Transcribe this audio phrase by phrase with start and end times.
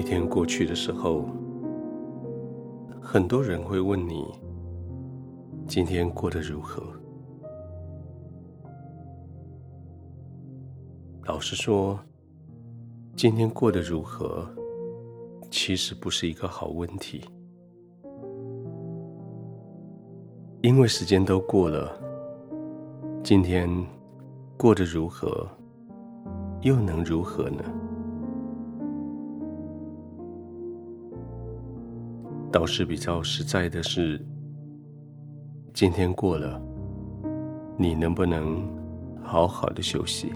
[0.00, 1.26] 一天过去的时候，
[3.02, 4.32] 很多人会问你：
[5.68, 6.82] 今天过得如何？
[11.26, 12.00] 老实说，
[13.14, 14.48] 今天过得如何，
[15.50, 17.20] 其实不是一个好问题，
[20.62, 21.92] 因为时间都过了，
[23.22, 23.68] 今天
[24.56, 25.46] 过得如何，
[26.62, 27.62] 又能如何呢？
[32.52, 34.20] 倒是比较实在的是，
[35.72, 36.60] 今天过了，
[37.76, 38.60] 你能不能
[39.22, 40.32] 好好的休息？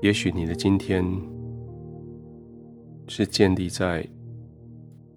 [0.00, 1.04] 也许你的今天
[3.08, 4.08] 是建立在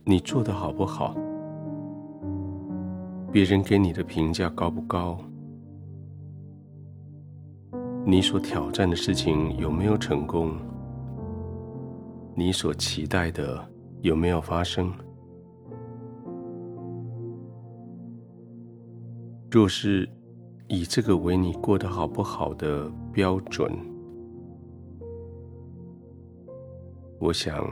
[0.03, 1.16] 你做的好不好，
[3.31, 5.17] 别人给你的评价高不高，
[8.03, 10.58] 你所挑战的事情有没有成功？
[12.35, 13.63] 你所期待的
[14.01, 14.91] 有没有发生？
[19.51, 20.09] 若是
[20.67, 23.71] 以这个为你过得好不好的标准，
[27.19, 27.63] 我想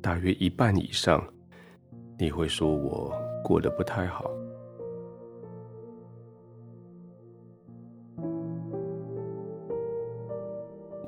[0.00, 1.22] 大约一半以上，
[2.18, 4.30] 你会说我过得不太好。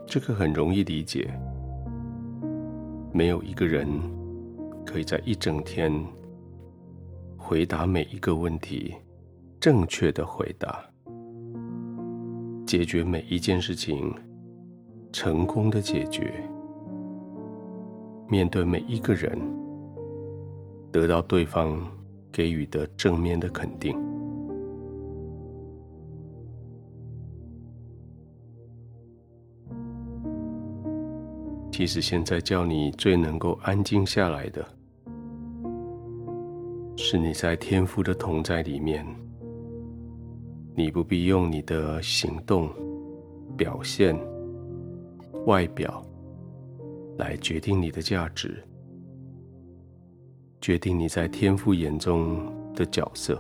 [0.06, 1.34] 这个很容易理解。
[3.17, 3.89] 没有一个人
[4.85, 5.91] 可以在一整天
[7.39, 8.95] 回答每一个问题，
[9.58, 10.85] 正确的回答，
[12.67, 14.14] 解决每一件事情，
[15.13, 16.30] 成功的解决，
[18.29, 19.41] 面对每一个人，
[20.92, 21.80] 得到对方
[22.30, 24.05] 给予的正面的肯定。
[31.77, 34.67] 其实现在叫你最能够安静下来的，
[36.97, 39.05] 是你在天父的同在里面，
[40.75, 42.70] 你不必用你的行动、
[43.59, 44.19] 表现、
[45.45, 46.03] 外表
[47.19, 48.65] 来决定你的价值，
[50.63, 53.39] 决定你在天父眼中的角色。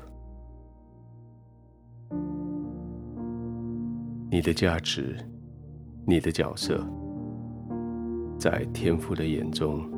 [4.30, 5.16] 你的价值，
[6.04, 6.86] 你的角色。
[8.38, 9.90] 在天父的眼中，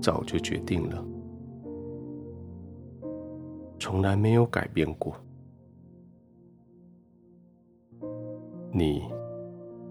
[0.00, 1.04] 早就决定了，
[3.78, 5.14] 从来没有改变过。
[8.72, 9.02] 你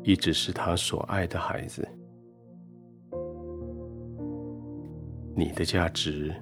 [0.03, 1.87] 一直是他所爱的孩子，
[5.35, 6.33] 你的价值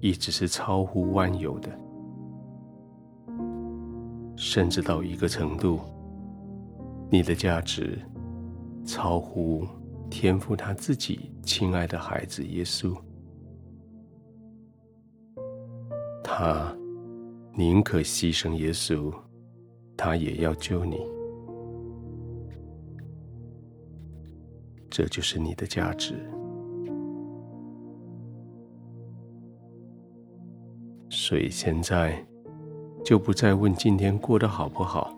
[0.00, 1.70] 一直是超乎万有的，
[4.36, 5.80] 甚至到一个程度，
[7.10, 7.98] 你的价值
[8.84, 9.66] 超乎。
[10.16, 12.96] 天赋他自己亲爱的孩子耶稣，
[16.22, 16.72] 他
[17.52, 19.12] 宁可牺牲耶稣，
[19.96, 21.00] 他也要救你。
[24.88, 26.14] 这就是你的价值。
[31.10, 32.24] 所以现在
[33.04, 35.12] 就不再问今天过得好不好，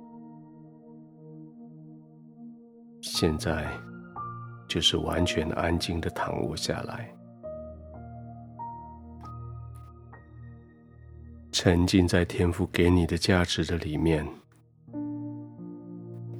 [3.02, 3.70] 现在。
[4.68, 7.14] 就是完全安静的躺卧下来，
[11.52, 14.26] 沉浸在天赋给你的价值的里面，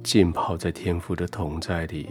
[0.03, 2.07] 浸泡在天赋的同在里，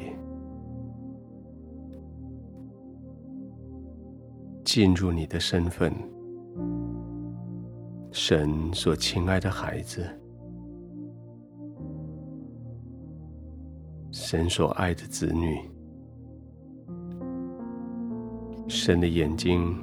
[4.64, 5.92] 进入你的身份，
[8.10, 10.04] 神所亲爱的孩子，
[14.10, 15.75] 神所爱的子女。
[18.68, 19.76] 神的眼睛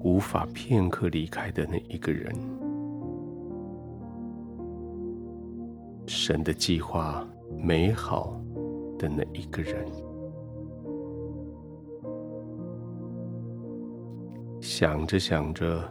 [0.00, 2.32] 无法片刻离开的那一个人，
[6.06, 7.26] 神的计划
[7.58, 8.40] 美好
[8.96, 9.84] 的那一个人，
[14.60, 15.82] 想着想着，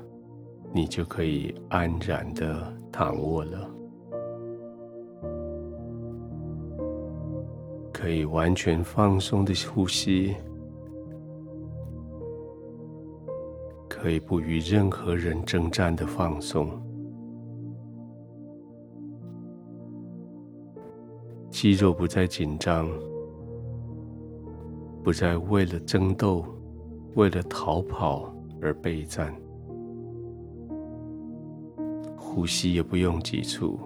[0.73, 3.69] 你就可以安然的躺卧了，
[7.91, 10.33] 可以完全放松的呼吸。
[14.05, 16.69] 可以不与任何人争战的放松，
[21.49, 22.87] 肌肉不再紧张，
[25.03, 26.45] 不再为了争斗、
[27.15, 28.31] 为了逃跑
[28.61, 29.35] 而备战，
[32.15, 33.79] 呼吸也不用急促，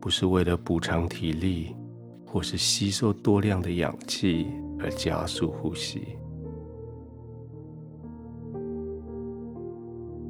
[0.00, 1.76] 不是为了补偿体力，
[2.24, 4.46] 或是吸收多量的氧气
[4.78, 6.16] 而加速呼吸。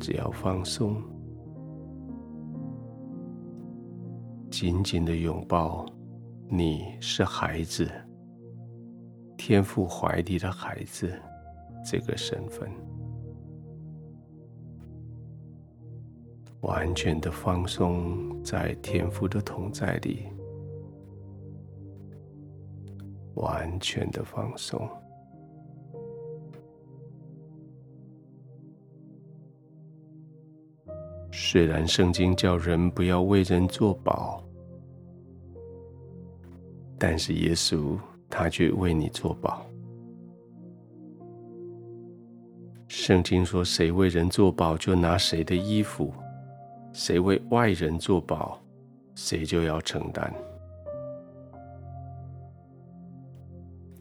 [0.08, 1.02] 只要放松，
[4.50, 5.84] 紧紧的拥抱
[6.48, 7.86] 你是孩子，
[9.36, 11.12] 天父怀里的孩子
[11.84, 12.66] 这个身份。
[16.62, 20.22] 完全的放松在天父的同在里，
[23.34, 24.88] 完全的放松。
[31.30, 34.42] 虽然圣经叫人不要为人作保，
[36.98, 37.96] 但是耶稣
[38.28, 39.64] 他却为你作保。
[42.88, 46.12] 圣经说：“谁为人作保，就拿谁的衣服。”
[46.92, 48.58] 谁为外人作保，
[49.14, 50.34] 谁就要承担。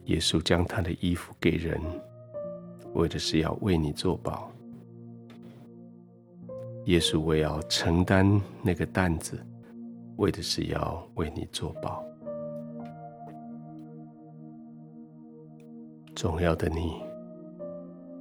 [0.06, 1.80] 耶稣将他的衣服给人，
[2.94, 4.50] 为的是要为你作保。
[6.88, 9.38] 耶稣为要承担那个担子，
[10.16, 12.02] 为的是要为你作保。
[16.16, 17.04] 重要的你，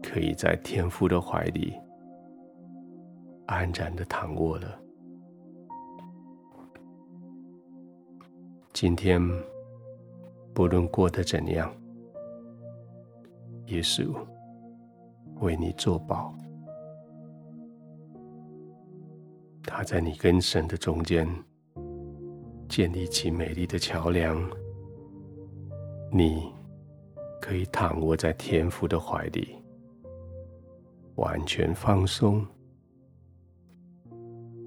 [0.02, 1.74] 可以在天父的怀里。
[3.46, 4.76] 安然的躺卧了。
[8.72, 9.22] 今天，
[10.52, 11.72] 不论过得怎样，
[13.66, 14.12] 耶稣
[15.38, 16.34] 为你作保。
[19.66, 21.28] 他在你跟神的中间
[22.68, 24.42] 建立起美丽的桥梁。
[26.10, 26.50] 你
[27.42, 29.56] 可以躺卧在天父的怀里，
[31.16, 32.46] 完全放松。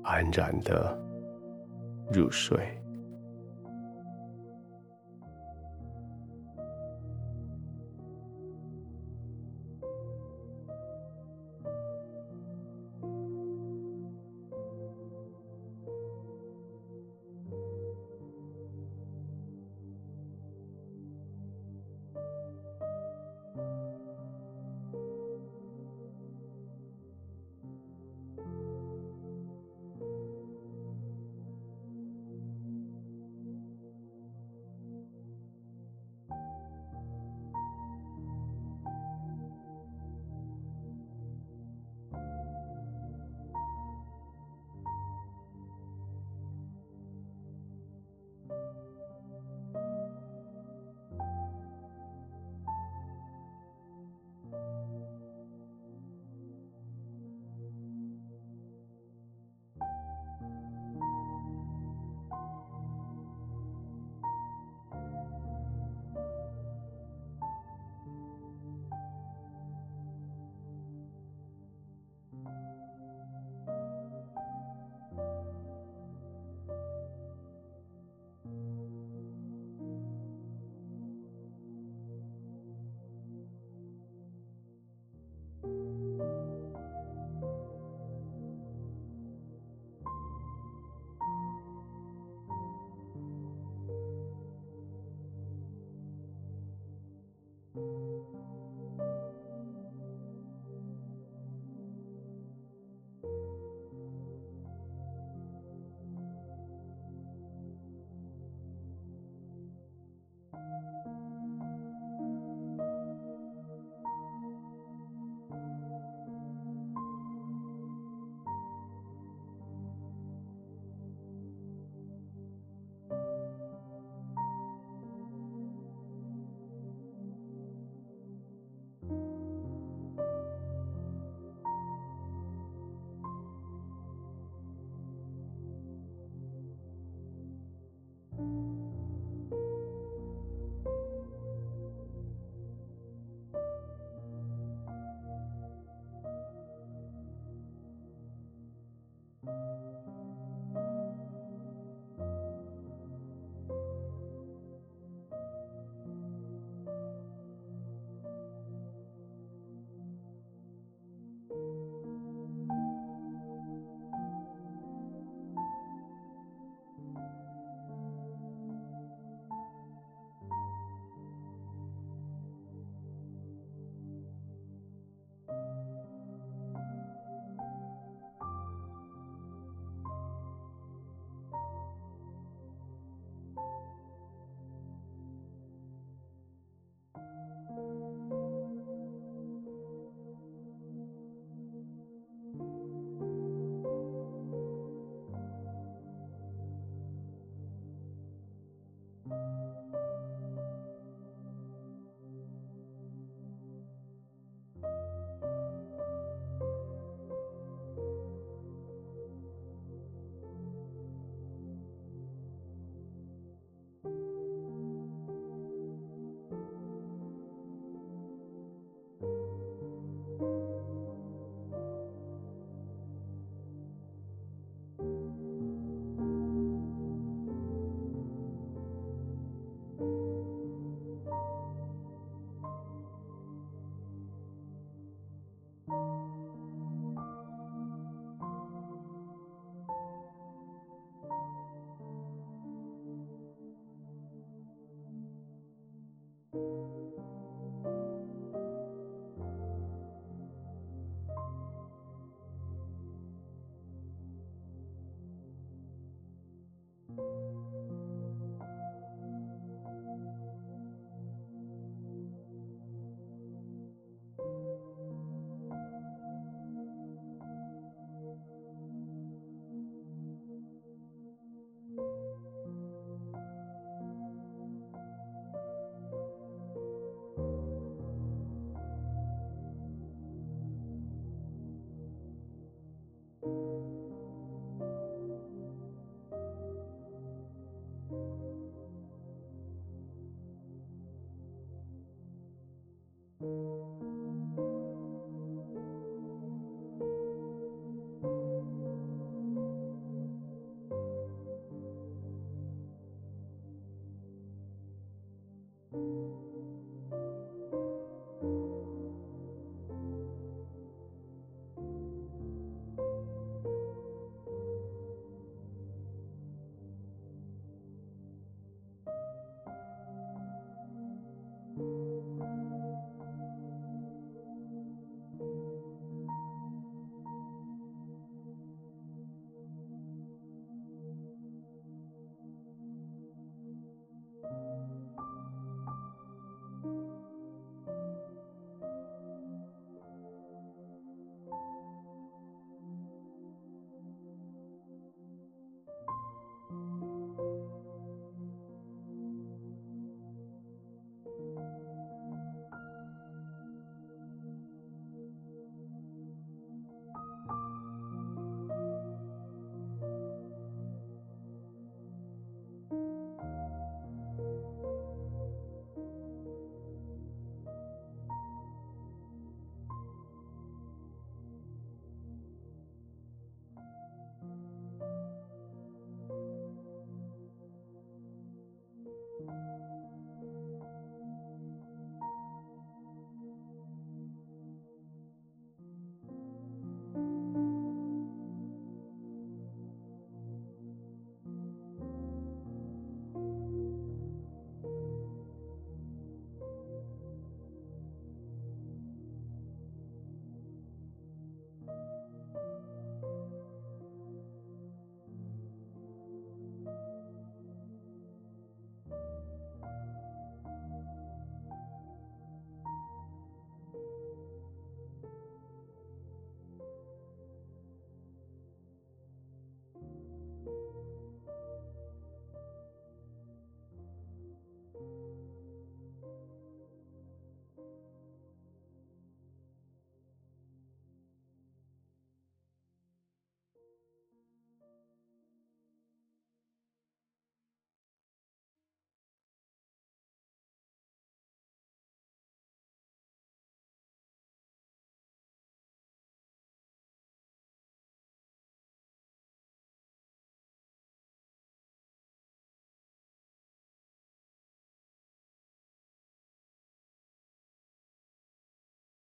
[0.03, 0.97] 安然的
[2.11, 2.78] 入睡。